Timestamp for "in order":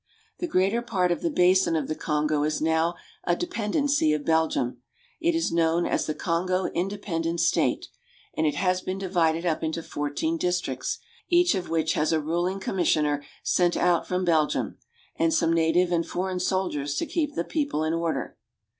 17.83-18.39